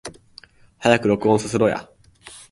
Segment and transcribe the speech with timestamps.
[0.79, 1.87] 早く録音させろや